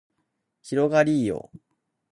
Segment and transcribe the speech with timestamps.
[0.63, 1.51] 広がりーよ